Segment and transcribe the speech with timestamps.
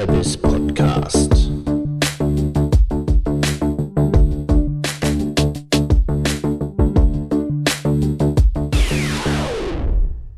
[0.00, 1.50] FutureBiz Podcast.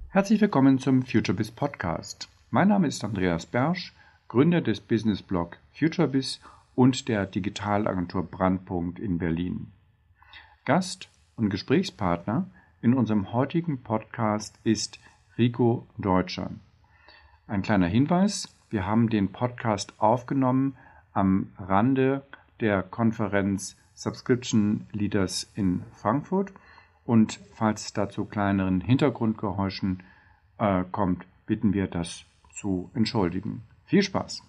[0.09, 2.29] Herzlich willkommen zum FutureBiz Podcast.
[2.50, 3.95] Mein Name ist Andreas Bersch,
[4.27, 6.40] Gründer des Businessblog FutureBiz
[6.75, 9.68] und der Digitalagentur Brandpunkt in Berlin.
[10.64, 12.50] Gast und Gesprächspartner
[12.81, 14.99] in unserem heutigen Podcast ist
[15.39, 16.50] Rico Deutscher.
[17.46, 20.76] Ein kleiner Hinweis, wir haben den Podcast aufgenommen
[21.12, 22.22] am Rande
[22.61, 26.53] der Konferenz Subscription Leaders in Frankfurt
[27.04, 30.03] und falls es da zu kleineren Hintergrundgeräuschen
[30.58, 33.62] äh, kommt, bitten wir das zu entschuldigen.
[33.84, 34.42] Viel Spaß!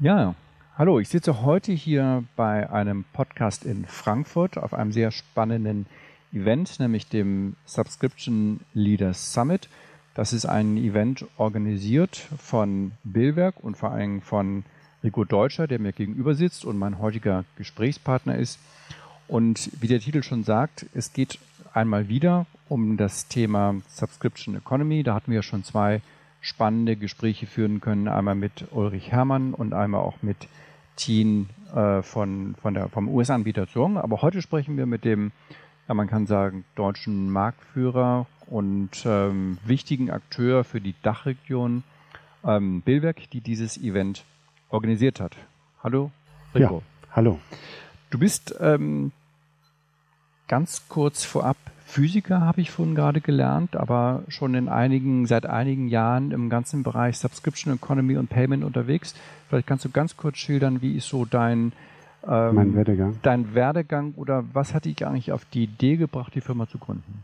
[0.00, 0.34] Ja,
[0.76, 5.86] hallo, ich sitze heute hier bei einem Podcast in Frankfurt auf einem sehr spannenden
[6.34, 9.70] Event, nämlich dem Subscription Leaders Summit.
[10.18, 14.64] Das ist ein Event organisiert von Billwerk und vor allem von
[15.04, 18.58] Rico Deutscher, der mir gegenüber sitzt und mein heutiger Gesprächspartner ist.
[19.28, 21.38] Und wie der Titel schon sagt, es geht
[21.72, 25.04] einmal wieder um das Thema Subscription Economy.
[25.04, 26.00] Da hatten wir schon zwei
[26.40, 30.48] spannende Gespräche führen können, einmal mit Ulrich Herrmann und einmal auch mit
[30.96, 33.96] Tien äh, von, von der, vom US-Anbieter Zung.
[33.96, 35.30] Aber heute sprechen wir mit dem,
[35.88, 41.82] ja, man kann sagen, deutschen Marktführer und ähm, wichtigen Akteur für die Dachregion,
[42.44, 44.24] ähm, Billwerk, die dieses Event
[44.68, 45.36] organisiert hat.
[45.82, 46.10] Hallo,
[46.54, 46.82] Rico.
[47.06, 47.38] Ja, hallo.
[48.10, 49.12] Du bist ähm,
[50.46, 55.88] ganz kurz vorab Physiker, habe ich vorhin gerade gelernt, aber schon in einigen, seit einigen
[55.88, 59.14] Jahren im ganzen Bereich Subscription Economy und Payment unterwegs.
[59.48, 61.72] Vielleicht kannst du ganz kurz schildern, wie ist so dein
[62.28, 63.16] ähm, mein Werdegang.
[63.22, 67.22] Dein Werdegang oder was hat dich eigentlich auf die Idee gebracht, die Firma zu gründen?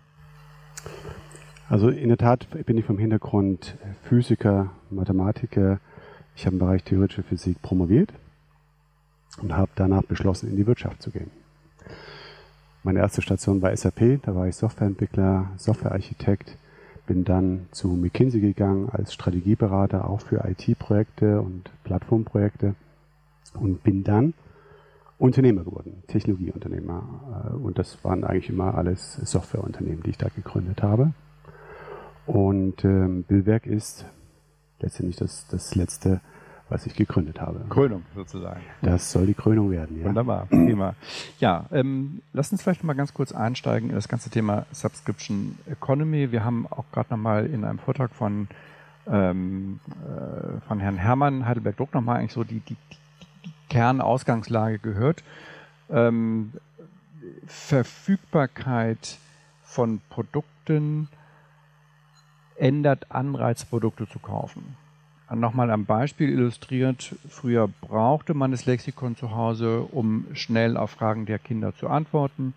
[1.69, 5.81] Also in der Tat bin ich vom Hintergrund Physiker, Mathematiker.
[6.37, 8.13] Ich habe im Bereich theoretische Physik promoviert
[9.41, 11.31] und habe danach beschlossen, in die Wirtschaft zu gehen.
[12.83, 16.59] Meine erste Station war SAP, da war ich Softwareentwickler, Softwarearchitekt,
[17.07, 22.75] bin dann zu McKinsey gegangen als Strategieberater auch für IT-Projekte und Plattformprojekte
[23.55, 24.35] und bin dann
[25.19, 27.53] Unternehmer geworden, Technologieunternehmer.
[27.53, 31.13] Äh, und das waren eigentlich immer alles Softwareunternehmen, die ich da gegründet habe.
[32.27, 34.07] Und ähm, Billwerk ist
[34.81, 36.21] letztendlich das, das letzte
[36.69, 37.61] was ich gegründet habe.
[37.69, 38.61] Krönung sozusagen.
[38.83, 40.07] Das soll die Krönung werden, ja.
[40.07, 40.95] Wunderbar, prima.
[41.39, 46.33] Ja, ähm, lass uns vielleicht mal ganz kurz einsteigen in das ganze Thema Subscription Economy.
[46.33, 48.49] Wir haben auch gerade nochmal in einem Vortrag von,
[49.07, 52.97] ähm, äh, von Herrn Hermann Heidelberg-Druck nochmal eigentlich so die, die, die
[53.75, 55.25] Kernausgangslage gehört.
[55.91, 56.53] Ähm,
[57.47, 59.19] Verfügbarkeit
[59.65, 61.09] von Produkten
[62.57, 64.77] ändert Anreiz, Produkte zu kaufen
[65.41, 71.27] nochmal am Beispiel illustriert, früher brauchte man das Lexikon zu Hause, um schnell auf Fragen
[71.27, 72.55] der Kinder zu antworten.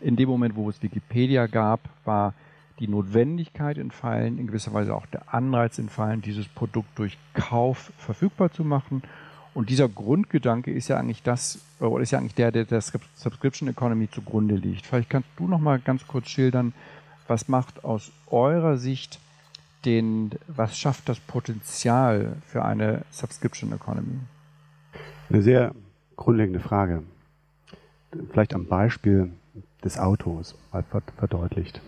[0.00, 2.34] In dem Moment, wo es Wikipedia gab, war
[2.78, 8.50] die Notwendigkeit entfallen, in gewisser Weise auch der Anreiz entfallen, dieses Produkt durch Kauf verfügbar
[8.52, 9.02] zu machen.
[9.52, 13.68] Und dieser Grundgedanke ist ja eigentlich das, oder ist ja eigentlich der, der der Subscription
[13.68, 14.86] Economy zugrunde liegt.
[14.86, 16.72] Vielleicht kannst du noch mal ganz kurz schildern,
[17.26, 19.18] was macht aus eurer Sicht
[19.84, 24.18] den, was schafft das Potenzial für eine Subscription Economy?
[25.30, 25.74] Eine sehr
[26.16, 27.02] grundlegende Frage.
[28.30, 29.32] Vielleicht am Beispiel
[29.82, 30.84] des Autos mal
[31.16, 31.80] verdeutlicht.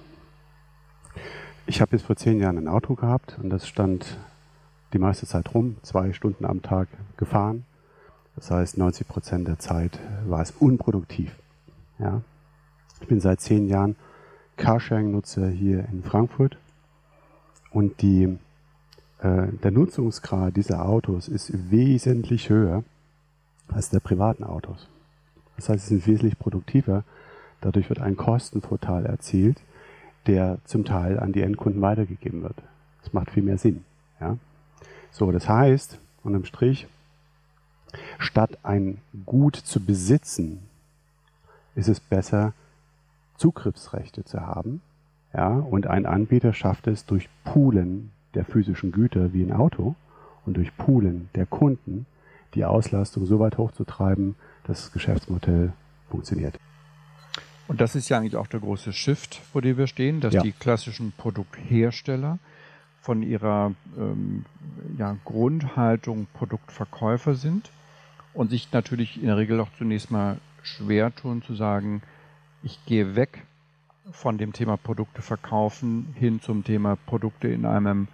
[1.67, 4.19] Ich habe jetzt vor zehn Jahren ein Auto gehabt und das stand
[4.93, 7.65] die meiste Zeit rum, zwei Stunden am Tag gefahren.
[8.37, 11.35] Das heißt, 90 Prozent der Zeit war es unproduktiv.
[11.99, 12.23] Ja.
[13.01, 13.97] Ich bin seit zehn Jahren
[14.57, 16.57] Carsharing-Nutzer hier in Frankfurt
[17.71, 18.39] und die,
[19.19, 22.85] äh, der Nutzungsgrad dieser Autos ist wesentlich höher
[23.69, 24.89] als der privaten Autos.
[25.57, 27.05] Das heißt, sie sind wesentlich produktiver.
[27.61, 29.61] Dadurch wird ein Kostenvorteil erzielt,
[30.27, 32.57] der zum Teil an die Endkunden weitergegeben wird.
[33.03, 33.85] Das macht viel mehr Sinn.
[34.21, 34.37] Ja?
[35.13, 36.89] So, das heißt, unterm Strich,
[38.19, 40.61] statt ein Gut zu besitzen,
[41.75, 42.53] ist es besser,
[43.37, 44.83] Zugriffsrechte zu haben
[45.35, 49.95] ja, und ein Anbieter schafft es durch Poolen der physischen Güter wie ein Auto
[50.45, 52.07] und durch Poolen der Kunden
[52.55, 54.35] die Auslastung so weit hochzutreiben,
[54.65, 55.73] dass das Geschäftsmodell
[56.11, 56.59] funktioniert.
[57.67, 60.43] Und das ist ja eigentlich auch der große Shift, vor dem wir stehen, dass ja.
[60.43, 62.39] die klassischen Produkthersteller
[63.03, 64.45] von ihrer ähm,
[64.97, 67.69] ja, Grundhaltung Produktverkäufer sind
[68.33, 72.01] und sich natürlich in der Regel auch zunächst mal schwer tun zu sagen,
[72.63, 73.45] ich gehe weg
[74.11, 78.09] von dem Thema Produkte verkaufen hin zum Thema Produkte in einem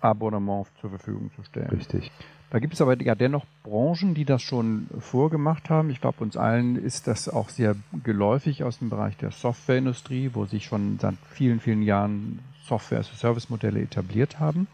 [0.00, 1.70] Abonnement zur Verfügung zu stellen.
[1.70, 2.12] Richtig.
[2.50, 5.90] Da gibt es aber ja dennoch Branchen, die das schon vorgemacht haben.
[5.90, 7.74] Ich glaube, uns allen ist das auch sehr
[8.04, 14.38] geläufig aus dem Bereich der Softwareindustrie, wo sich schon seit vielen, vielen Jahren Software-as-a-Service-Modelle etabliert
[14.38, 14.66] haben.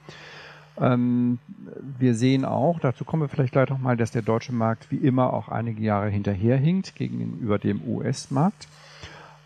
[0.81, 1.39] Ähm,
[1.99, 5.33] wir sehen auch, dazu kommen wir vielleicht gleich nochmal, dass der deutsche Markt wie immer
[5.33, 8.69] auch einige Jahre hinterherhinkt gegenüber dem US-Markt.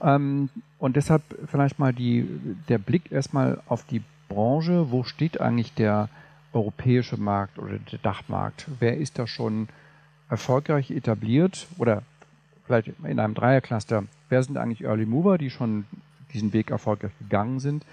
[0.02, 2.28] Ähm, und deshalb vielleicht mal die,
[2.68, 4.90] der Blick erstmal auf die Branche.
[4.90, 6.08] Wo steht eigentlich der
[6.52, 8.66] europäische Markt oder der Dachmarkt?
[8.78, 9.68] Wer ist da schon
[10.28, 12.02] erfolgreich etabliert oder
[12.66, 14.04] vielleicht in einem Dreiercluster?
[14.28, 15.84] Wer sind eigentlich Early Mover, die schon
[16.32, 17.84] diesen Weg erfolgreich gegangen sind?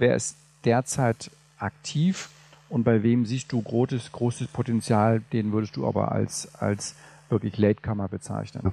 [0.00, 2.30] Wer ist derzeit aktiv
[2.70, 5.20] und bei wem siehst du großes, großes Potenzial?
[5.34, 6.94] Den würdest du aber als, als
[7.28, 8.72] wirklich Latecomer bezeichnen.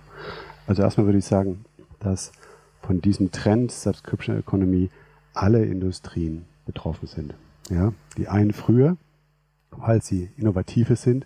[0.68, 1.65] Also erstmal würde ich sagen,
[2.00, 2.31] dass
[2.81, 4.89] von diesem Trend Subscription Economy
[5.33, 7.33] alle Industrien betroffen sind.
[7.69, 8.95] Ja, die einen früher,
[9.71, 11.25] weil sie innovative sind,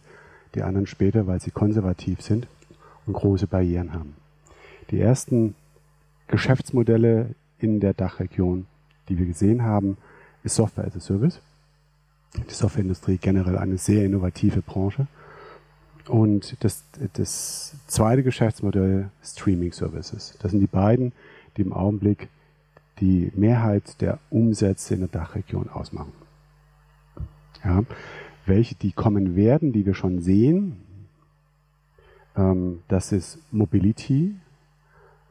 [0.55, 2.47] die anderen später, weil sie konservativ sind
[3.05, 4.15] und große Barrieren haben.
[4.89, 5.53] Die ersten
[6.25, 8.65] Geschäftsmodelle in der Dachregion,
[9.11, 9.97] die wir gesehen haben,
[10.43, 11.39] ist Software as a Service.
[12.35, 15.07] Die Softwareindustrie generell eine sehr innovative Branche.
[16.07, 20.37] Und das, das zweite Geschäftsmodell Streaming Services.
[20.41, 21.11] Das sind die beiden,
[21.57, 22.29] die im Augenblick
[22.99, 26.13] die Mehrheit der Umsätze in der Dachregion ausmachen.
[27.63, 27.83] Ja,
[28.45, 30.77] welche die kommen werden, die wir schon sehen,
[32.35, 34.35] ähm, das ist Mobility,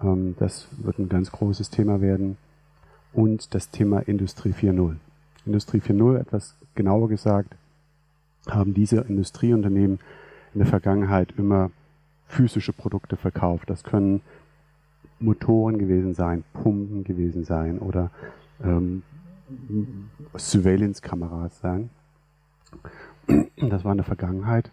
[0.03, 2.37] ähm, das wird ein ganz großes Thema werden,
[3.13, 4.97] und das Thema Industrie 4.0.
[5.47, 7.57] Industrie 4.0, etwas genauer gesagt,
[8.49, 9.99] haben diese Industrieunternehmen
[10.55, 11.71] in der Vergangenheit immer
[12.27, 13.69] physische Produkte verkauft.
[13.69, 14.23] Das können
[15.19, 18.11] Motoren gewesen sein, Pumpen gewesen sein oder
[18.63, 19.03] ähm,
[20.37, 21.91] Surveillance-Kameras sein.
[23.57, 24.71] Das war in der Vergangenheit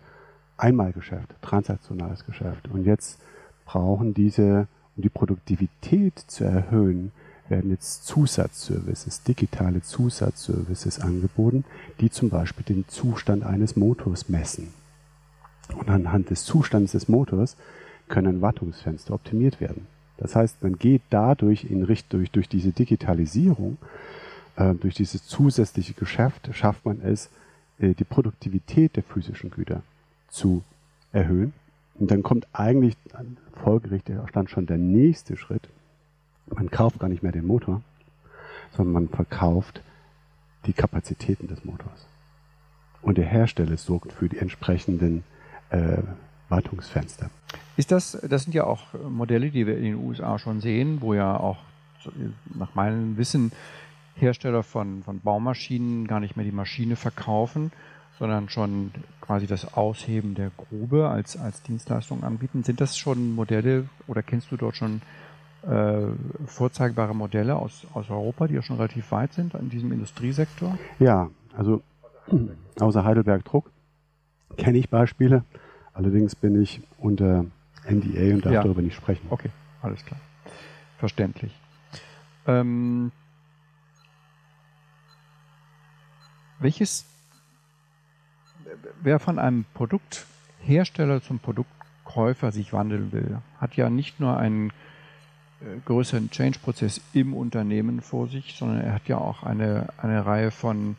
[0.58, 2.68] Einmalgeschäft, transaktionales Geschäft.
[2.70, 3.22] Und jetzt
[3.66, 7.12] brauchen diese, um die Produktivität zu erhöhen,
[7.50, 11.64] werden jetzt Zusatzservices, digitale Zusatzservices angeboten,
[12.00, 14.74] die zum Beispiel den Zustand eines Motors messen.
[15.76, 17.58] Und anhand des Zustands des Motors
[18.08, 19.88] können Wartungsfenster optimiert werden.
[20.18, 23.78] Das heißt, man geht dadurch in Richtung, durch, durch diese Digitalisierung,
[24.56, 27.30] äh, durch dieses zusätzliche Geschäft, schafft man es,
[27.80, 29.84] äh, die Produktivität der physischen Güter
[30.30, 30.64] zu
[31.12, 31.54] erhöhen.
[31.96, 32.96] Und dann kommt eigentlich
[33.64, 35.68] folgerichtig stand schon der nächste Schritt.
[36.54, 37.82] Man kauft gar nicht mehr den Motor,
[38.76, 39.82] sondern man verkauft
[40.66, 42.08] die Kapazitäten des Motors.
[43.02, 45.24] Und der Hersteller sorgt für die entsprechenden
[45.70, 45.98] äh,
[46.50, 47.30] Wartungsfenster.
[47.76, 51.14] Ist das, das sind ja auch Modelle, die wir in den USA schon sehen, wo
[51.14, 51.58] ja auch
[52.56, 53.52] nach meinem Wissen
[54.16, 57.72] Hersteller von, von Baumaschinen gar nicht mehr die Maschine verkaufen,
[58.18, 58.92] sondern schon
[59.22, 62.64] quasi das Ausheben der Grube als, als Dienstleistung anbieten.
[62.64, 65.02] Sind das schon Modelle oder kennst du dort schon
[66.46, 70.78] vorzeigbare Modelle aus, aus Europa, die ja schon relativ weit sind in diesem Industriesektor?
[71.00, 71.82] Ja, also
[72.80, 73.70] außer Heidelberg Druck
[74.56, 75.44] kenne ich Beispiele.
[75.94, 77.46] Allerdings bin ich unter
[77.90, 78.64] NDA und darf ja.
[78.64, 79.26] darüber nicht sprechen.
[79.30, 79.50] Okay,
[79.82, 80.20] alles klar.
[81.00, 81.54] Verständlich.
[82.46, 83.12] Ähm,
[86.60, 87.06] welches,
[89.02, 94.74] wer von einem Produkthersteller zum Produktkäufer sich wandeln will, hat ja nicht nur einen äh,
[95.86, 100.96] größeren Change-Prozess im Unternehmen vor sich, sondern er hat ja auch eine, eine Reihe von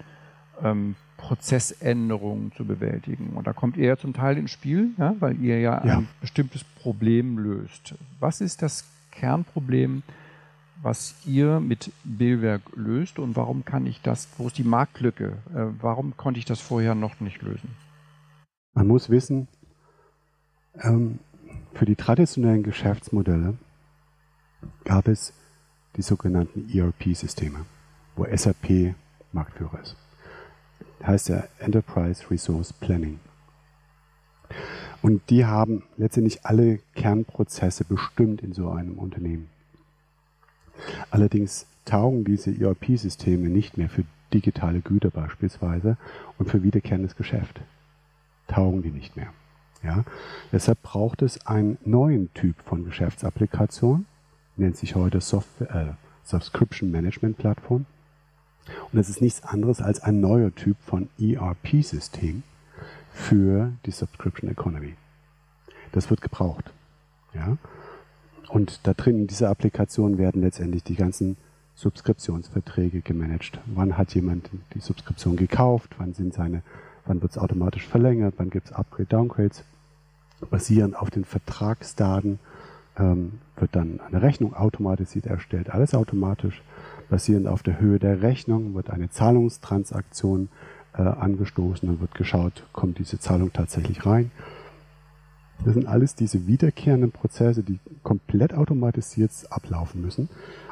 [0.63, 3.31] ähm, Prozessänderungen zu bewältigen.
[3.35, 6.09] Und da kommt ihr ja zum Teil ins Spiel, ja, weil ihr ja, ja, ein
[6.21, 7.95] bestimmtes Problem löst.
[8.21, 10.03] Was ist das Kernproblem,
[10.83, 15.39] was ihr mit Billwerk löst und warum kann ich das, wo ist die Marktlücke?
[15.55, 17.71] Äh, warum konnte ich das vorher noch nicht lösen?
[18.75, 19.49] Man muss wissen,
[20.81, 21.19] ähm,
[21.75, 23.55] für die traditionellen Geschäftsmodelle
[24.85, 25.33] gab es
[25.97, 27.65] die sogenannten ERP-Systeme,
[28.17, 28.95] wo SAP
[29.33, 29.97] Marktführer ist
[31.05, 33.21] heißt ja Enterprise Resource Planning.
[35.03, 39.49] Und die haben letztendlich alle Kernprozesse bestimmt in so einem Unternehmen.
[41.11, 45.97] Allerdings taugen diese ERP-Systeme nicht mehr für digitale Güter beispielsweise
[46.39, 47.61] und für wiederkehrendes Geschäft.
[48.49, 49.33] Taugen die nicht mehr.
[49.83, 50.05] Ja?
[50.53, 54.07] Deshalb braucht es einen neuen Typ von Geschäftsapplikation,
[54.59, 55.93] nennt sich heute Software, äh,
[56.25, 57.87] Subscription Management Plattform.
[58.93, 62.43] Und es ist nichts anderes als ein neuer Typ von ERP-System
[63.13, 64.95] für die Subscription Economy.
[65.93, 66.71] Das wird gebraucht.
[67.35, 67.57] Ja?
[68.49, 71.37] Und da drin in dieser Applikation werden letztendlich die ganzen
[71.77, 73.59] Subskriptionsverträge gemanagt.
[73.67, 75.95] Wann hat jemand die Subskription gekauft?
[75.99, 76.63] Wann sind seine
[77.09, 79.65] wann wird es automatisch verlängert, wann gibt es Upgrade, Downgrades.
[80.51, 82.39] Basierend auf den Vertragsdaten
[82.99, 86.63] ähm, wird dann eine Rechnung automatisiert erstellt, alles automatisch.
[87.09, 90.49] Basierend auf der Höhe der Rechnung wird eine Zahlungstransaktion
[90.95, 94.31] äh, angestoßen, dann wird geschaut, kommt diese Zahlung tatsächlich rein.
[95.65, 100.29] Das sind alles diese wiederkehrenden Prozesse, die komplett automatisiert ablaufen müssen.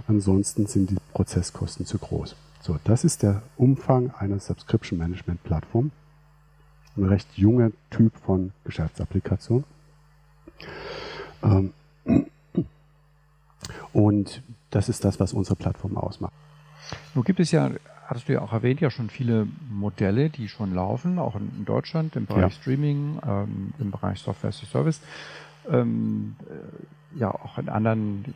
[0.06, 2.36] Ansonsten sind die Prozesskosten zu groß.
[2.60, 5.90] So, das ist der Umfang einer Subscription Management Plattform.
[6.96, 9.64] Ein recht junger Typ von Geschäftsapplikation.
[11.42, 11.72] Ähm,
[13.96, 16.34] und das ist das, was unsere Plattform ausmacht.
[17.14, 17.70] Nun gibt es ja,
[18.06, 22.14] hattest du ja auch erwähnt, ja schon viele Modelle, die schon laufen, auch in, Deutschland
[22.14, 22.50] im Bereich ja.
[22.50, 25.00] Streaming, ähm, im Bereich Software as a Service,
[25.70, 28.34] ähm, äh, ja auch in anderen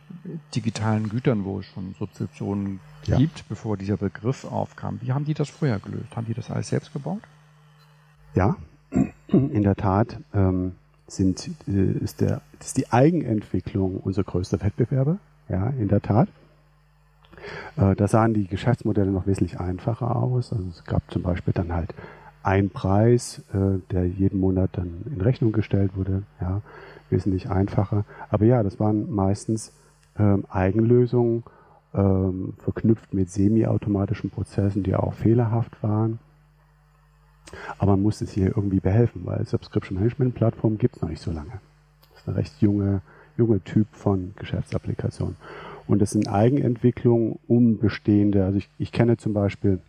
[0.55, 3.17] digitalen Gütern, wo es schon Subskriptionen ja.
[3.17, 4.97] gibt, bevor dieser Begriff aufkam.
[5.03, 6.15] Wie haben die das vorher gelöst?
[6.15, 7.21] Haben die das alles selbst gebaut?
[8.33, 8.55] Ja,
[9.27, 10.71] in der Tat ähm,
[11.05, 15.19] sind, äh, ist, der, ist die Eigenentwicklung unser größter Wettbewerber.
[15.51, 16.29] Ja, in der Tat.
[17.75, 20.53] Äh, da sahen die Geschäftsmodelle noch wesentlich einfacher aus.
[20.53, 21.93] Also es gab zum Beispiel dann halt
[22.43, 26.23] einen Preis, äh, der jeden Monat dann in Rechnung gestellt wurde.
[26.39, 26.61] Ja,
[27.09, 28.05] wesentlich einfacher.
[28.29, 29.73] Aber ja, das waren meistens
[30.17, 31.43] ähm, Eigenlösungen,
[31.93, 36.19] ähm, verknüpft mit semi-automatischen Prozessen, die auch fehlerhaft waren.
[37.77, 41.21] Aber man muss es hier irgendwie behelfen, weil Subscription Management Plattform gibt es noch nicht
[41.21, 41.59] so lange.
[42.11, 43.01] Das ist ein recht junge,
[43.37, 45.35] junge Typ von Geschäftsapplikation.
[45.87, 49.79] Und das sind Eigenentwicklungen um bestehende, also ich, ich kenne zum Beispiel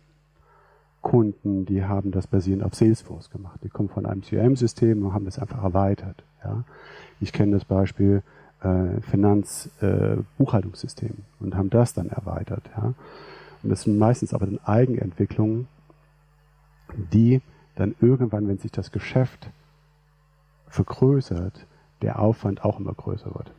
[1.01, 3.59] Kunden, die haben das basierend auf Salesforce gemacht.
[3.63, 6.23] Die kommen von einem CRM-System und haben das einfach erweitert.
[6.43, 6.63] Ja.
[7.19, 8.23] Ich kenne das Beispiel
[8.61, 12.63] äh, Finanzbuchhaltungssystem äh, und haben das dann erweitert.
[12.75, 12.93] Ja.
[13.61, 15.67] Und das sind meistens aber dann Eigenentwicklungen,
[17.11, 17.41] die
[17.75, 19.49] dann irgendwann, wenn sich das Geschäft
[20.67, 21.65] vergrößert,
[22.03, 23.51] der Aufwand auch immer größer wird.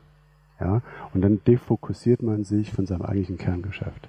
[0.60, 0.82] Ja?
[1.12, 4.08] Und dann defokussiert man sich von seinem eigentlichen Kerngeschäft.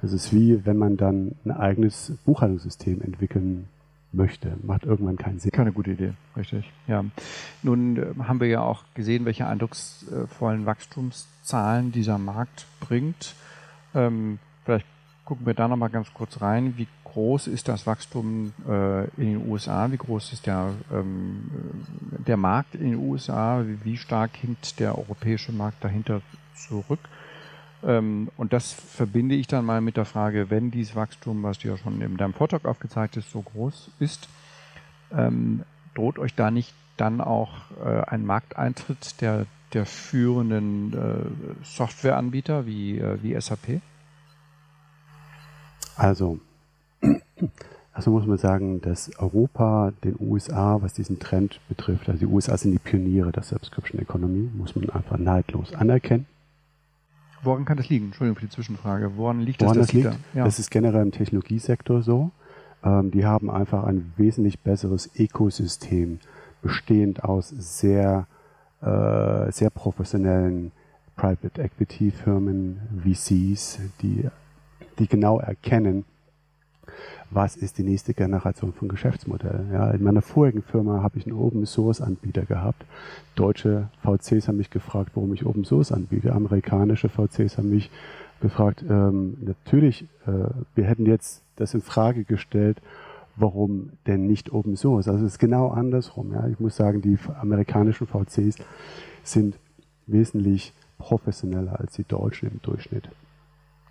[0.00, 3.68] Das ist wie, wenn man dann ein eigenes Buchhaltungssystem entwickeln
[4.12, 4.56] möchte.
[4.62, 5.52] Macht irgendwann keinen Sinn.
[5.52, 6.70] Keine gute Idee, richtig.
[6.86, 7.04] Ja.
[7.62, 13.34] Nun äh, haben wir ja auch gesehen, welche eindrucksvollen Wachstumszahlen dieser Markt bringt.
[13.94, 14.86] Ähm, vielleicht
[15.24, 16.74] gucken wir da nochmal ganz kurz rein.
[16.76, 19.90] Wie groß ist das Wachstum äh, in den USA?
[19.90, 21.50] Wie groß ist der, ähm,
[22.26, 23.62] der Markt in den USA?
[23.66, 26.22] Wie, wie, stark hinkt der europäische Markt dahinter
[26.54, 27.00] zurück?
[27.84, 31.68] Ähm, und das verbinde ich dann mal mit der Frage, wenn dieses Wachstum, was du
[31.68, 34.28] ja schon in deinem Vortrag aufgezeigt hast, so groß ist,
[35.12, 35.64] ähm,
[35.94, 37.50] droht euch da nicht dann auch
[37.84, 43.80] äh, ein Markteintritt der, der führenden äh, Softwareanbieter wie, äh, wie SAP?
[45.96, 46.40] Also,
[47.92, 52.56] also muss man sagen, dass Europa den USA, was diesen Trend betrifft, also die USA
[52.56, 56.26] sind die Pioniere der Subscription Economy, muss man einfach neidlos anerkennen.
[57.42, 58.06] Woran kann das liegen?
[58.06, 59.16] Entschuldigung für die Zwischenfrage.
[59.16, 59.88] Woran liegt Woran das?
[59.88, 60.06] das liegt?
[60.06, 60.14] Da?
[60.34, 60.44] Ja.
[60.44, 62.30] Das ist generell im Technologiesektor so.
[62.84, 66.20] Ähm, die haben einfach ein wesentlich besseres Ökosystem,
[66.62, 68.26] bestehend aus sehr,
[68.80, 70.70] äh, sehr professionellen
[71.16, 74.28] Private Equity Firmen, VCs, die,
[74.98, 76.04] die genau erkennen,
[77.30, 79.72] was ist die nächste Generation von Geschäftsmodellen.
[79.72, 82.84] Ja, in meiner vorigen Firma habe ich einen Open Source Anbieter gehabt.
[83.34, 86.32] Deutsche VCs haben mich gefragt, warum ich Open Source anbiete.
[86.32, 87.90] Amerikanische VCs haben mich
[88.40, 92.82] gefragt, ähm, natürlich, äh, wir hätten jetzt das in Frage gestellt,
[93.36, 95.08] warum denn nicht Open Source?
[95.08, 96.32] Also es ist genau andersrum.
[96.32, 96.46] Ja.
[96.48, 98.56] Ich muss sagen, die amerikanischen VCs
[99.22, 99.56] sind
[100.06, 103.08] wesentlich professioneller als die Deutschen im Durchschnitt.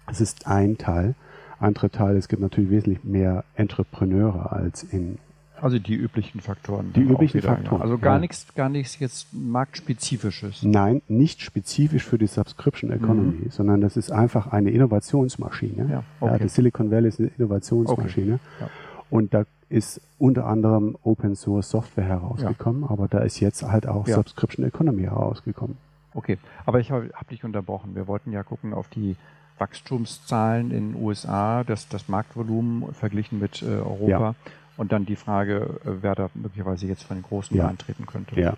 [0.07, 1.15] Das ist ein Teil
[1.62, 5.18] andere Teil, es gibt natürlich wesentlich mehr Entrepreneure als in
[5.62, 6.91] also die üblichen Faktoren.
[6.94, 7.77] Die üblichen wieder, Faktoren.
[7.77, 7.84] Ja.
[7.84, 8.20] Also gar ja.
[8.20, 10.63] nichts, gar nichts jetzt marktspezifisches.
[10.63, 13.51] Nein, nicht spezifisch für die Subscription Economy, mhm.
[13.51, 15.88] sondern das ist einfach eine Innovationsmaschine.
[15.88, 16.32] Ja, okay.
[16.32, 18.39] ja, die Silicon Valley ist eine Innovationsmaschine.
[18.60, 18.72] Okay.
[19.12, 24.08] Und da ist unter anderem Open Source Software herausgekommen, aber da ist jetzt halt auch
[24.08, 25.77] Subscription Economy herausgekommen.
[26.13, 27.96] Okay, aber ich habe hab dich unterbrochen.
[27.96, 29.15] Wir wollten ja gucken auf die
[29.62, 34.36] Wachstumszahlen in den USA, das, das Marktvolumen verglichen mit äh, Europa ja.
[34.75, 37.68] und dann die Frage, äh, wer da möglicherweise jetzt von den Großen ja.
[37.68, 38.38] eintreten könnte.
[38.39, 38.58] Ja.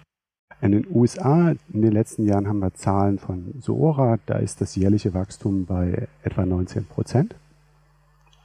[0.61, 4.75] In den USA in den letzten Jahren haben wir Zahlen von Soora, da ist das
[4.75, 7.35] jährliche Wachstum bei etwa 19 Prozent.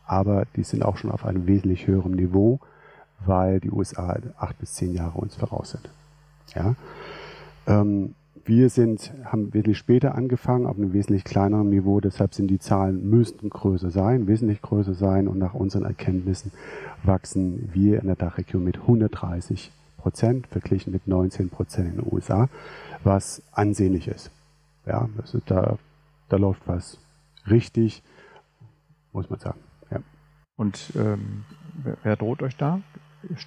[0.04, 2.58] Aber die sind auch schon auf einem wesentlich höheren Niveau,
[3.24, 5.90] weil die USA acht bis zehn Jahre uns voraus sind.
[6.54, 6.74] Ja.
[7.66, 12.00] Ähm, wir sind, haben wesentlich später angefangen, auf einem wesentlich kleineren Niveau.
[12.00, 15.28] Deshalb sind die Zahlen müssten größer sein, wesentlich größer sein.
[15.28, 16.52] Und nach unseren Erkenntnissen
[17.02, 22.48] wachsen wir in der Dachregion mit 130 Prozent, verglichen mit 19 Prozent in den USA,
[23.04, 24.30] was ansehnlich ist.
[24.86, 25.76] Ja, also da,
[26.28, 26.98] da läuft was
[27.50, 28.02] richtig,
[29.12, 29.60] muss man sagen.
[29.90, 30.00] Ja.
[30.56, 31.44] Und ähm,
[31.82, 32.80] wer, wer droht euch da?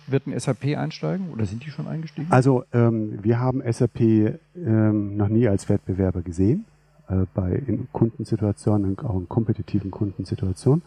[0.07, 2.27] Wird ein SAP einsteigen oder sind die schon eingestiegen?
[2.29, 6.65] Also ähm, wir haben SAP ähm, noch nie als Wettbewerber gesehen,
[7.07, 10.81] äh, bei in Kundensituationen, auch in kompetitiven Kundensituationen.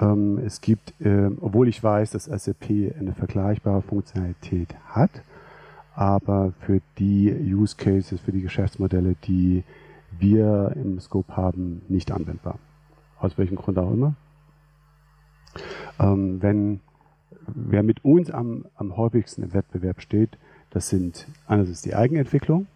[0.00, 5.10] Ähm, es gibt, äh, obwohl ich weiß, dass SAP eine vergleichbare Funktionalität hat,
[5.94, 9.64] aber für die Use Cases, für die Geschäftsmodelle, die
[10.18, 12.58] wir im Scope haben, nicht anwendbar.
[13.18, 14.14] Aus welchem Grund auch immer.
[15.98, 16.80] Ähm, wenn
[17.46, 20.38] wer mit uns am, am häufigsten im Wettbewerb steht,
[20.70, 22.66] das sind einerseits die Eigenentwicklung,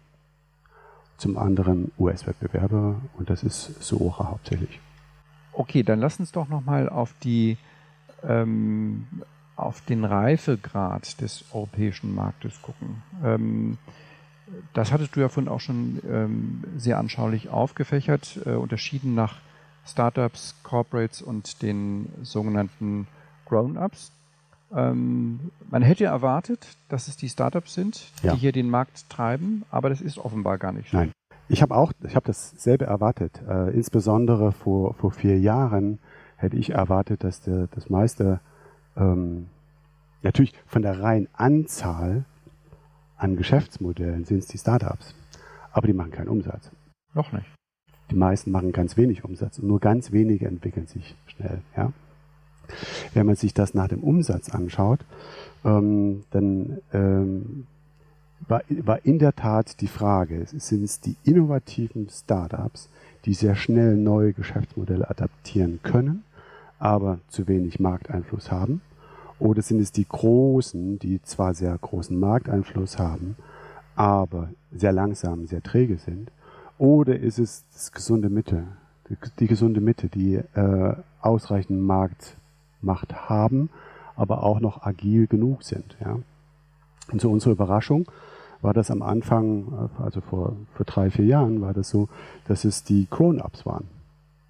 [1.17, 4.79] zum anderen US-Wettbewerber und das ist Soora hauptsächlich.
[5.51, 7.15] Okay, dann lass uns doch nochmal auf
[8.23, 9.07] ähm,
[9.55, 13.01] auf den Reifegrad des europäischen Marktes gucken.
[13.23, 13.77] Ähm,
[14.73, 19.37] das hattest du ja vorhin auch schon ähm, sehr anschaulich aufgefächert, äh, unterschieden nach
[19.85, 23.07] Startups, Corporates und den sogenannten
[23.45, 24.11] Grown-ups.
[24.75, 28.33] Ähm, man hätte erwartet, dass es die Startups sind, ja.
[28.33, 30.97] die hier den Markt treiben, aber das ist offenbar gar nicht so.
[30.97, 31.11] Nein.
[31.49, 33.41] Ich habe auch, ich habe dasselbe erwartet.
[33.47, 35.99] Äh, insbesondere vor, vor vier Jahren
[36.35, 38.41] hätte ich erwartet, dass der, das meiste,
[38.97, 39.47] ähm,
[40.23, 42.25] natürlich von der reinen Anzahl
[43.15, 45.15] an Geschäftsmodellen sind es die Startups.
[45.71, 46.71] Aber die machen keinen Umsatz.
[47.13, 47.45] Noch nicht.
[48.11, 51.61] Die meisten machen ganz wenig Umsatz und nur ganz wenige entwickeln sich schnell.
[51.75, 51.91] Ja?
[53.13, 54.99] Wenn man sich das nach dem Umsatz anschaut,
[55.65, 57.67] ähm, dann ähm,
[58.47, 62.89] war, war in der Tat die Frage, sind es die innovativen Startups,
[63.25, 66.23] die sehr schnell neue Geschäftsmodelle adaptieren können,
[66.79, 68.81] aber zu wenig Markteinfluss haben?
[69.39, 73.35] Oder sind es die Großen, die zwar sehr großen Markteinfluss haben,
[73.95, 76.31] aber sehr langsam, sehr träge sind?
[76.77, 78.63] Oder ist es das gesunde Mitte,
[79.39, 82.35] die, gesunde Mitte, die äh, ausreichend Markt
[82.81, 83.69] Macht haben,
[84.15, 85.97] aber auch noch agil genug sind.
[85.99, 86.19] Ja.
[87.11, 88.09] Und zu unserer Überraschung
[88.61, 92.09] war das am Anfang, äh, also vor, vor drei, vier Jahren, war das so,
[92.47, 93.87] dass es die Grown-ups waren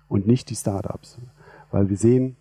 [0.08, 1.18] und nicht die Startups.
[1.72, 2.36] Weil wir sehen,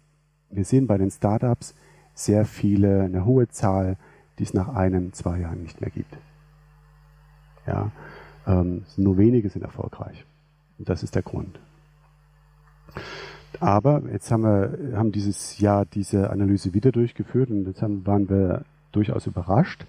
[0.51, 1.75] wir sehen bei den Startups
[2.15, 3.97] sehr viele, eine hohe Zahl,
[4.39, 6.17] die es nach einem, zwei Jahren nicht mehr gibt.
[7.67, 7.91] Ja,
[8.47, 10.25] ähm, nur wenige sind erfolgreich.
[10.79, 11.59] Und das ist der Grund.
[13.61, 18.29] Aber jetzt haben wir haben dieses Jahr diese Analyse wieder durchgeführt und jetzt haben, waren
[18.29, 19.87] wir durchaus überrascht,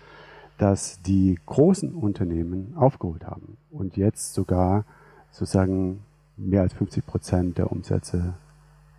[0.58, 4.86] dass die großen Unternehmen aufgeholt haben und jetzt sogar
[5.32, 5.99] sozusagen
[6.36, 8.34] mehr als 50 Prozent der Umsätze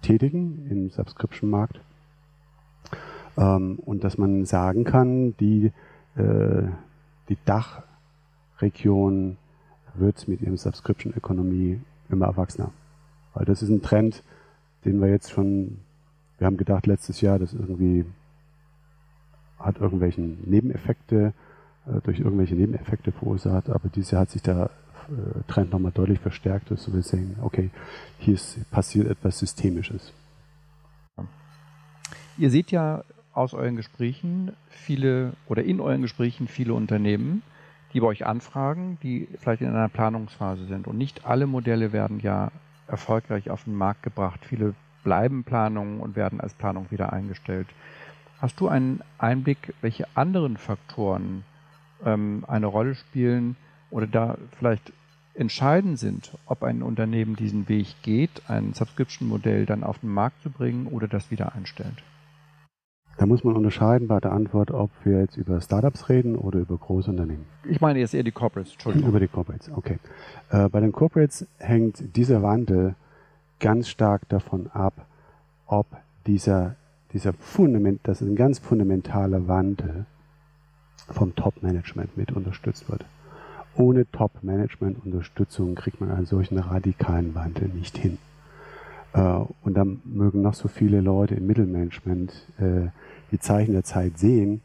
[0.03, 1.81] tätigen im Subscription-Markt.
[3.37, 5.73] Ähm, und dass man sagen kann, die,
[6.17, 6.63] äh,
[7.29, 9.37] die Dachregion
[9.95, 12.71] wird mit ihrem Subscription-Ökonomie immer erwachsener.
[13.35, 14.23] Weil das ist ein Trend,
[14.85, 15.79] den wir jetzt schon,
[16.39, 18.05] wir haben gedacht letztes Jahr, das irgendwie
[19.59, 21.33] hat irgendwelchen Nebeneffekte,
[21.87, 24.71] äh, durch irgendwelche Nebeneffekte verursacht, aber dieses Jahr hat sich der
[25.09, 27.71] äh, Trend nochmal deutlich verstärkt, dass wir sehen, okay,
[28.19, 30.13] hier ist, passiert etwas Systemisches.
[32.37, 37.43] Ihr seht ja aus euren Gesprächen viele oder in euren Gesprächen viele Unternehmen,
[37.93, 40.87] die bei euch anfragen, die vielleicht in einer Planungsphase sind.
[40.87, 42.53] Und nicht alle Modelle werden ja
[42.89, 44.41] erfolgreich auf den Markt gebracht.
[44.45, 44.75] Viele
[45.05, 47.69] bleiben Planungen und werden als Planung wieder eingestellt.
[48.41, 51.45] Hast du einen Einblick, welche anderen Faktoren
[52.05, 53.57] ähm, eine Rolle spielen
[53.91, 54.93] oder da vielleicht
[55.35, 60.51] entscheidend sind, ob ein Unternehmen diesen Weg geht, ein Subscription-Modell dann auf den Markt zu
[60.51, 62.03] bringen oder das wieder einstellt?
[63.19, 66.77] Da muss man unterscheiden bei der Antwort, ob wir jetzt über Startups reden oder über
[66.77, 67.47] große Unternehmen.
[67.69, 69.09] Ich meine jetzt eher die Corporates, Entschuldigung.
[69.09, 69.99] Über die Corporates, okay.
[70.51, 72.95] Äh, bei den Corporates hängt dieser Wandel
[73.59, 75.05] ganz stark davon ab,
[75.67, 75.87] ob
[76.27, 76.77] dieser,
[77.13, 80.07] dieser Fundament, das ist ein ganz fundamentaler Wandel
[81.11, 83.05] vom Top-Management mit unterstützt wird.
[83.75, 88.19] Ohne Top-Management-Unterstützung kriegt man einen solchen radikalen Wandel nicht hin.
[89.13, 89.21] Äh,
[89.63, 92.89] und dann mögen noch so viele Leute im Mittelmanagement äh,
[93.31, 94.61] die Zeichen der Zeit sehen,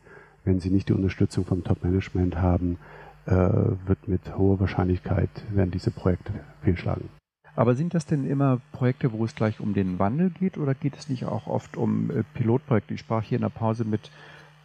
[0.46, 2.78] wenn sie nicht die Unterstützung vom Top-Management haben,
[3.26, 7.10] äh, wird mit hoher Wahrscheinlichkeit werden diese Projekte fehlschlagen.
[7.56, 10.98] Aber sind das denn immer Projekte, wo es gleich um den Wandel geht oder geht
[10.98, 12.96] es nicht auch oft um Pilotprojekte?
[12.96, 14.10] Ich sprach hier in der Pause mit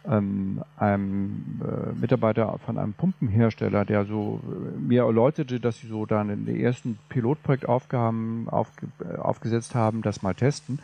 [0.07, 6.05] ähm, einem äh, Mitarbeiter von einem Pumpenhersteller, der so äh, mir erläuterte, dass sie so
[6.05, 10.79] dann in den ersten Pilotprojektaufgaben aufge, äh, aufgesetzt haben, das mal testen,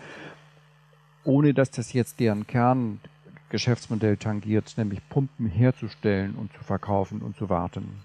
[1.24, 7.50] ohne dass das jetzt deren Kerngeschäftsmodell tangiert, nämlich Pumpen herzustellen und zu verkaufen und zu
[7.50, 8.02] warten.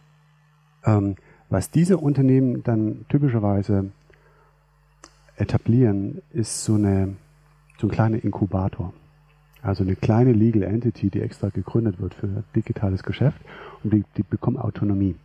[0.85, 1.17] Ähm,
[1.49, 3.91] was diese Unternehmen dann typischerweise
[5.37, 7.17] etablieren, ist so, eine,
[7.79, 8.93] so ein kleiner Inkubator.
[9.63, 13.41] Also eine kleine Legal Entity, die extra gegründet wird für digitales Geschäft
[13.85, 15.17] und die, die bekommen Autonomie.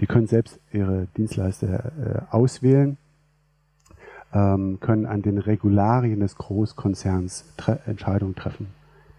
[0.00, 2.96] Die können selbst ihre Dienstleister äh, auswählen,
[4.32, 8.68] ähm, können an den Regularien des Großkonzerns tre Entscheidungen treffen,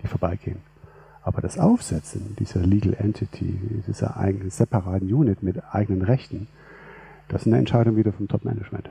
[0.01, 0.59] die vorbeigehen.
[1.21, 6.47] Aber das Aufsetzen dieser Legal Entity, dieser eigenen separaten Unit mit eigenen Rechten,
[7.27, 8.89] das ist eine Entscheidung wieder vom Top-Management.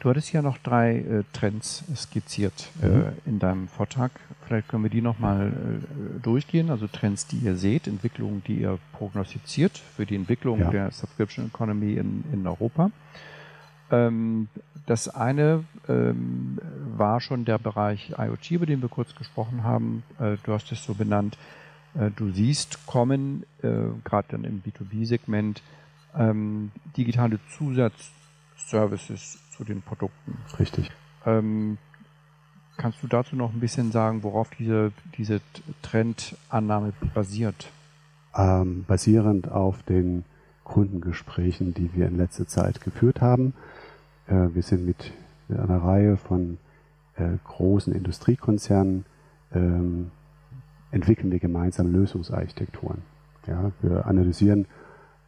[0.00, 3.04] Du hattest ja noch drei äh, Trends skizziert äh, mhm.
[3.26, 4.12] in deinem Vortrag.
[4.46, 6.70] Vielleicht können wir die nochmal äh, durchgehen.
[6.70, 10.70] Also Trends, die ihr seht, Entwicklungen, die ihr prognostiziert für die Entwicklung ja.
[10.70, 12.92] der Subscription Economy in, in Europa.
[13.90, 14.48] Ähm,
[14.86, 16.58] das eine ähm,
[16.96, 20.04] war schon der Bereich IoT, über den wir kurz gesprochen haben.
[20.20, 21.36] Äh, du hast es so benannt.
[21.98, 23.68] Äh, du siehst kommen, äh,
[24.04, 25.62] gerade dann im B2B-Segment,
[26.16, 27.38] ähm, digitale
[28.58, 30.36] Zusatzservices zu den Produkten.
[30.58, 30.90] Richtig.
[31.24, 31.78] Ähm,
[32.76, 35.40] kannst du dazu noch ein bisschen sagen, worauf diese, diese
[35.82, 37.70] Trendannahme basiert?
[38.34, 40.24] Ähm, basierend auf den
[40.64, 43.54] Kundengesprächen, die wir in letzter Zeit geführt haben.
[44.26, 45.12] Äh, wir sind mit,
[45.48, 46.58] mit, einer Reihe von
[47.16, 49.06] äh, großen Industriekonzernen
[49.54, 50.10] ähm,
[50.90, 53.02] entwickeln wir gemeinsam Lösungsarchitekturen.
[53.46, 54.66] Ja, wir analysieren,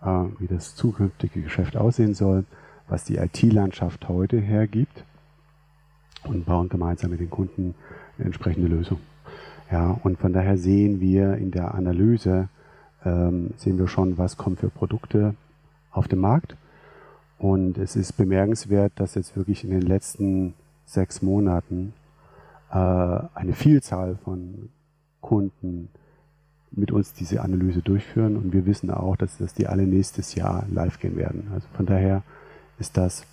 [0.03, 2.45] äh, wie das zukünftige Geschäft aussehen soll
[2.91, 5.05] was die IT-Landschaft heute hergibt
[6.25, 7.75] und bauen gemeinsam mit den Kunden
[8.19, 8.99] eine entsprechende Lösung.
[9.71, 12.49] Ja, und von daher sehen wir in der Analyse,
[13.05, 15.35] ähm, sehen wir schon, was kommt für Produkte
[15.93, 16.57] auf den Markt.
[17.39, 21.95] Und es ist bemerkenswert, dass jetzt wirklich in den letzten sechs Monaten
[22.71, 24.69] äh, eine Vielzahl von
[25.21, 25.89] Kunden
[26.73, 28.37] mit uns diese Analyse durchführen.
[28.37, 31.49] Und wir wissen auch, dass, dass die alle nächstes Jahr live gehen werden.
[31.55, 32.23] Also von daher
[32.81, 33.25] ist das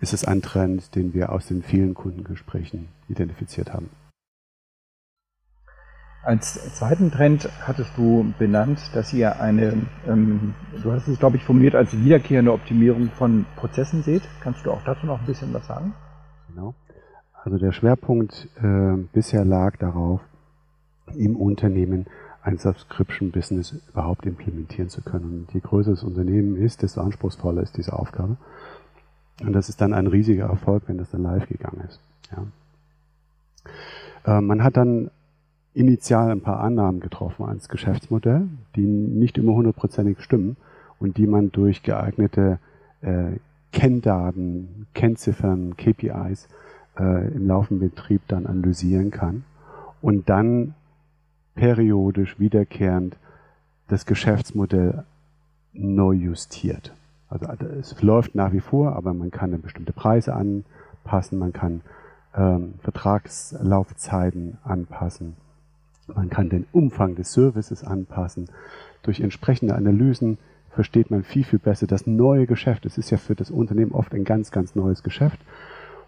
[0.00, 3.90] ist es ein Trend, den wir aus den vielen Kundengesprächen identifiziert haben.
[6.22, 11.44] Als zweiten Trend hattest du benannt, dass ihr eine, ähm, du hast es glaube ich
[11.44, 14.22] formuliert, als wiederkehrende Optimierung von Prozessen seht.
[14.42, 15.94] Kannst du auch dazu noch ein bisschen was sagen?
[16.48, 16.74] Genau.
[17.42, 20.20] Also der Schwerpunkt äh, bisher lag darauf,
[21.14, 22.06] im Unternehmen
[22.42, 25.46] ein Subscription-Business überhaupt implementieren zu können.
[25.46, 28.36] Und je größer das Unternehmen ist, desto anspruchsvoller ist diese Aufgabe.
[29.42, 32.00] Und das ist dann ein riesiger Erfolg, wenn das dann live gegangen ist.
[32.32, 34.38] Ja.
[34.38, 35.10] Äh, man hat dann
[35.74, 40.56] initial ein paar Annahmen getroffen ans Geschäftsmodell, die nicht immer hundertprozentig stimmen
[40.98, 42.58] und die man durch geeignete
[43.02, 43.36] äh,
[43.72, 46.48] Kenndaten, Kennziffern, KPIs
[46.98, 49.44] äh, im laufenden Betrieb dann analysieren kann
[50.02, 50.74] und dann
[51.54, 53.16] periodisch wiederkehrend
[53.88, 55.04] das Geschäftsmodell
[55.72, 56.92] neu justiert.
[57.28, 57.46] Also
[57.78, 61.80] es läuft nach wie vor, aber man kann bestimmte Preise anpassen, man kann
[62.36, 65.36] ähm, Vertragslaufzeiten anpassen,
[66.12, 68.48] man kann den Umfang des Services anpassen.
[69.02, 70.38] Durch entsprechende Analysen
[70.70, 72.84] versteht man viel, viel besser das neue Geschäft.
[72.84, 75.38] Es ist ja für das Unternehmen oft ein ganz, ganz neues Geschäft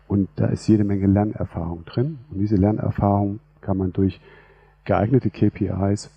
[0.09, 2.19] und da ist jede Menge Lernerfahrung drin.
[2.31, 4.21] Und diese Lernerfahrung kann man durch
[4.85, 6.11] geeignete KPIs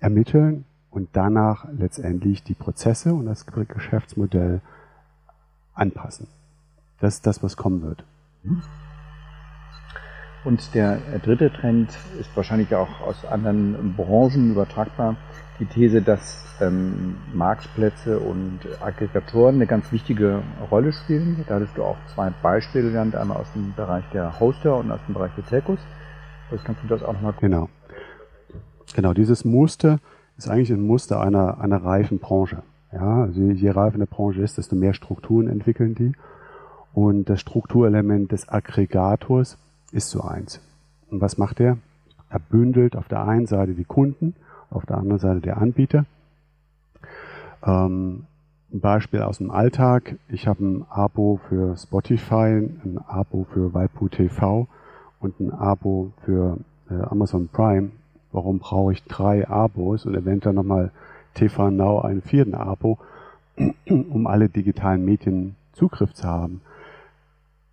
[0.00, 4.60] ermitteln und danach letztendlich die Prozesse und das Geschäftsmodell
[5.74, 6.28] anpassen.
[7.00, 8.04] Das ist das, was kommen wird.
[10.44, 15.16] Und der dritte Trend ist wahrscheinlich auch aus anderen Branchen übertragbar.
[15.58, 21.44] Die These, dass ähm, Marktplätze und Aggregatoren eine ganz wichtige Rolle spielen.
[21.48, 25.00] Da hattest du auch zwei Beispiele genannt, einmal aus dem Bereich der Hoster und aus
[25.06, 25.80] dem Bereich der Telcos.
[26.48, 27.68] Vielleicht kannst du das auch nochmal Genau.
[28.94, 29.98] Genau, dieses Muster
[30.36, 32.62] ist eigentlich ein Muster einer, einer reifen Branche.
[32.92, 36.12] Ja, also je reifer eine Branche ist, desto mehr Strukturen entwickeln die.
[36.94, 39.58] Und das Strukturelement des Aggregators
[39.92, 40.60] ist so eins.
[41.10, 41.78] Und was macht er?
[42.30, 44.34] Er bündelt auf der einen Seite die Kunden,
[44.70, 46.06] auf der anderen Seite der Anbieter.
[47.64, 48.24] Ähm,
[48.72, 50.16] ein Beispiel aus dem Alltag.
[50.28, 54.66] Ich habe ein Abo für Spotify, ein Abo für Waipu TV
[55.20, 56.58] und ein Abo für
[56.90, 57.90] äh, Amazon Prime.
[58.36, 60.90] Warum brauche ich drei Abos und eventuell nochmal
[61.32, 62.98] TV Now einen vierten Abo,
[63.88, 66.60] um alle digitalen Medien Zugriff zu haben?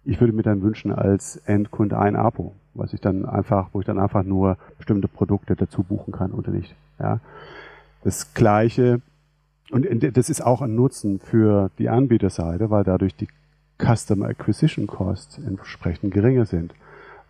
[0.06, 2.54] Ich würde mir dann wünschen, als Endkunde ein Abo.
[2.76, 6.52] was ich dann einfach, wo ich dann einfach nur bestimmte Produkte dazu buchen kann oder
[6.52, 6.74] nicht.
[6.98, 7.20] Ja.
[8.06, 9.02] Das Gleiche,
[9.70, 13.28] und das ist auch ein Nutzen für die Anbieterseite, weil dadurch die
[13.78, 16.74] Customer Acquisition Costs entsprechend geringer sind,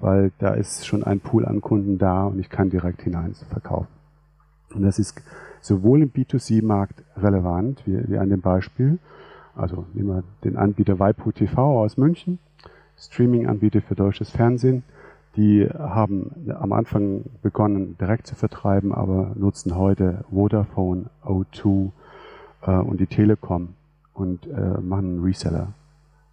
[0.03, 3.87] weil da ist schon ein Pool an Kunden da und ich kann direkt hinein verkaufen.
[4.73, 5.21] Und das ist
[5.61, 8.99] sowohl im B2C-Markt relevant, wie, wie an dem Beispiel,
[9.55, 12.39] also nehmen wir den Anbieter Waipu TV aus München,
[12.97, 14.83] Streaming-Anbieter für deutsches Fernsehen.
[15.37, 21.91] Die haben am Anfang begonnen, direkt zu vertreiben, aber nutzen heute Vodafone, O2
[22.63, 23.69] äh, und die Telekom
[24.13, 25.69] und äh, machen einen Reseller.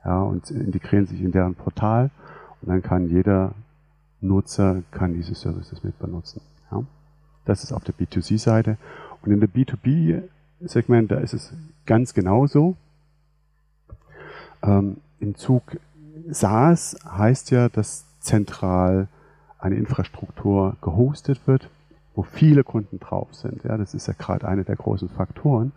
[0.04, 2.10] Ja, und integrieren sich in deren Portal
[2.62, 3.54] und dann kann jeder
[4.20, 6.42] Nutzer kann diese Services mit benutzen.
[6.70, 6.82] Ja.
[7.44, 8.76] Das ist auf der B2C-Seite.
[9.22, 11.52] Und in der B2B-Segment, da ist es
[11.86, 12.76] ganz genauso.
[14.62, 15.62] Ähm, Im Zug
[16.30, 19.08] SaaS heißt ja, dass zentral
[19.58, 21.68] eine Infrastruktur gehostet wird,
[22.14, 23.64] wo viele Kunden drauf sind.
[23.64, 25.72] Ja, das ist ja gerade einer der großen Faktoren.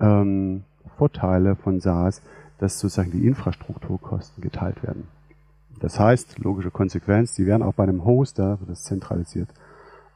[0.00, 0.64] Ähm,
[0.96, 2.22] Vorteile von SaaS,
[2.58, 5.08] dass sozusagen die Infrastrukturkosten geteilt werden.
[5.78, 9.48] Das heißt, logische Konsequenz, die werden auch bei einem Hoster, das zentralisiert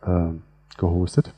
[0.03, 0.31] äh,
[0.77, 1.33] gehostet.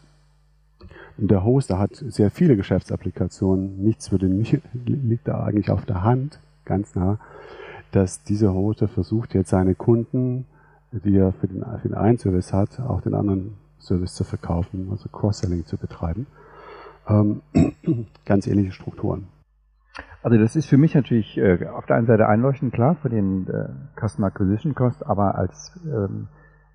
[1.19, 3.83] Und der Hoster hat sehr viele Geschäftsapplikationen.
[3.83, 4.27] Nichts würde
[4.87, 7.19] liegt da eigentlich auf der Hand, ganz nah,
[7.93, 10.47] dass dieser Hoster versucht jetzt seine Kunden,
[10.93, 14.89] die er für den, für den einen Service hat, auch den anderen Service zu verkaufen,
[14.91, 16.27] also Cross-Selling zu betreiben.
[17.09, 17.43] Ähm,
[18.25, 19.29] ganz ähnliche Strukturen.
[20.23, 23.47] Also das ist für mich natürlich äh, auf der einen Seite einleuchtend klar für den
[23.49, 23.69] äh,
[24.01, 26.29] Customer Acquisition Cost, aber als ähm,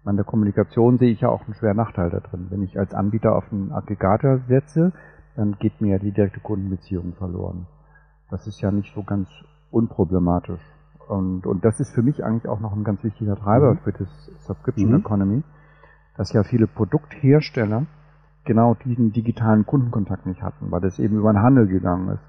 [0.04, 2.48] an der Kommunikation sehe ich ja auch einen schweren Nachteil da drin.
[2.50, 4.94] Wenn ich als Anbieter auf einen Aggregator setze,
[5.36, 7.68] dann geht mir ja die direkte Kundenbeziehung verloren.
[8.30, 9.30] Das ist ja nicht so ganz
[9.70, 10.62] unproblematisch.
[11.08, 13.80] Und, und das ist für mich eigentlich auch noch ein ganz wichtiger Treiber mhm.
[13.80, 15.00] für das Subscription mhm.
[15.00, 15.44] Economy,
[16.18, 17.86] dass ja viele Produkthersteller
[18.46, 22.24] genau diesen digitalen Kundenkontakt nicht hatten, weil das eben über den Handel gegangen ist.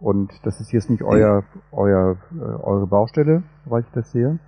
[0.00, 4.38] Und das ist jetzt nicht euer, euer, äh, eure Baustelle, weil ich das sehe.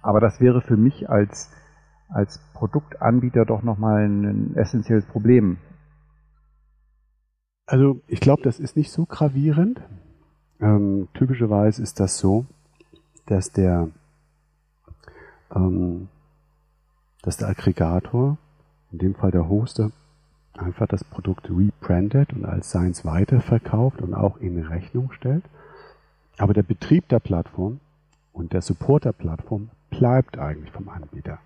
[0.00, 1.50] Aber das wäre für mich als
[2.12, 5.58] als Produktanbieter doch nochmal ein essentielles Problem.
[7.66, 9.80] Also ich glaube, das ist nicht so gravierend.
[10.60, 12.46] Ähm, typischerweise ist das so,
[13.26, 13.88] dass der,
[15.54, 16.08] ähm,
[17.22, 18.38] dass der Aggregator,
[18.90, 19.92] in dem Fall der Hoster,
[20.60, 25.44] einfach das Produkt rebrandet und als seins weiterverkauft und auch in Rechnung stellt.
[26.38, 27.80] Aber der Betrieb der Plattform
[28.32, 31.38] und der Support der Plattform bleibt eigentlich vom Anbieter.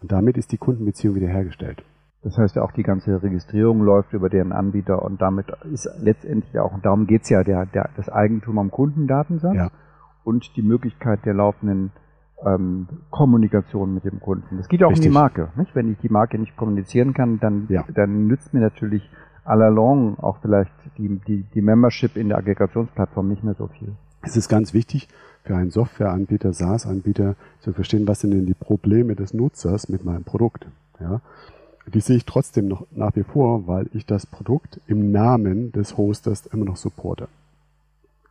[0.00, 1.82] Und damit ist die Kundenbeziehung wiederhergestellt.
[2.22, 6.56] Das heißt ja auch die ganze Registrierung läuft über deren Anbieter und damit ist letztendlich
[6.60, 9.70] auch, und darum geht es ja, der, der, das Eigentum am Kundendatensatz ja.
[10.22, 11.90] und die Möglichkeit der laufenden
[12.44, 14.58] ähm, Kommunikation mit dem Kunden.
[14.58, 15.06] Das geht auch Richtig.
[15.06, 15.48] um die Marke.
[15.56, 15.74] Nicht?
[15.74, 17.84] Wenn ich die Marke nicht kommunizieren kann, dann, ja.
[17.94, 19.08] dann nützt mir natürlich
[19.44, 23.66] à la longue auch vielleicht die, die, die Membership in der Aggregationsplattform nicht mehr so
[23.66, 23.92] viel.
[24.22, 25.08] Es ist ganz wichtig,
[25.44, 30.22] für einen Softwareanbieter, SaaS-Anbieter zu verstehen, was sind denn die Probleme des Nutzers mit meinem
[30.22, 30.66] Produkt.
[31.00, 31.20] Ja?
[31.92, 35.96] Die sehe ich trotzdem noch nach wie vor, weil ich das Produkt im Namen des
[35.96, 37.26] Hosters immer noch supporte.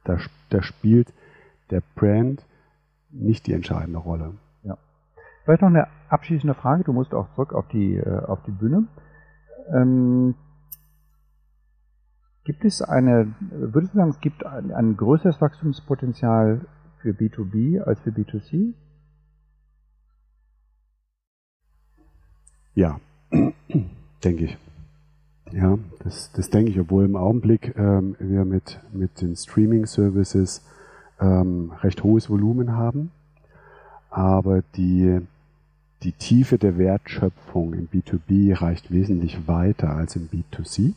[0.05, 0.17] Da,
[0.49, 1.11] da spielt
[1.69, 2.45] der Brand
[3.11, 4.33] nicht die entscheidende Rolle.
[4.63, 4.77] Ja.
[5.43, 6.83] Vielleicht noch eine abschließende Frage.
[6.83, 8.87] Du musst auch zurück auf die, äh, auf die Bühne.
[9.73, 10.35] Ähm,
[12.43, 16.61] gibt es eine, würdest du sagen, es gibt ein, ein größeres Wachstumspotenzial
[17.01, 18.73] für B2B als für B2C?
[22.73, 22.99] Ja,
[24.23, 24.57] denke ich.
[25.51, 30.65] Ja, das, das denke ich, obwohl im Augenblick ähm, wir mit, mit den Streaming-Services
[31.21, 33.11] ähm, recht hohes Volumen haben.
[34.09, 35.19] Aber die,
[36.03, 40.93] die Tiefe der Wertschöpfung im B2B reicht wesentlich weiter als im B2C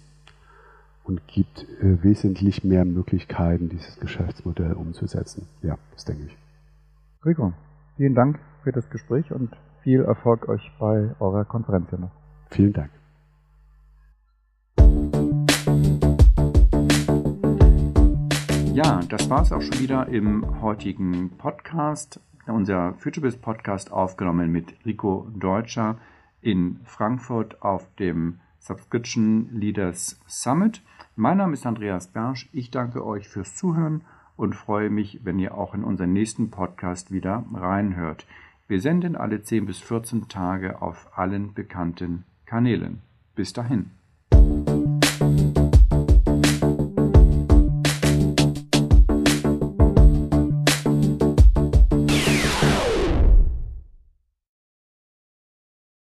[1.04, 5.46] und gibt äh, wesentlich mehr Möglichkeiten, dieses Geschäftsmodell umzusetzen.
[5.62, 6.36] Ja, das denke ich.
[7.24, 7.52] Rico,
[7.96, 9.50] vielen Dank für das Gespräch und
[9.82, 12.10] viel Erfolg euch bei eurer Konferenz noch.
[12.50, 12.90] Vielen Dank.
[18.74, 22.18] Ja, das war es auch schon wieder im heutigen Podcast.
[22.48, 25.96] Unser FutureBiz Podcast aufgenommen mit Rico Deutscher
[26.42, 30.82] in Frankfurt auf dem Subscription Leaders Summit.
[31.14, 32.48] Mein Name ist Andreas Bersch.
[32.52, 34.00] Ich danke euch fürs Zuhören
[34.36, 38.26] und freue mich, wenn ihr auch in unseren nächsten Podcast wieder reinhört.
[38.66, 43.02] Wir senden alle 10 bis 14 Tage auf allen bekannten Kanälen.
[43.36, 43.92] Bis dahin.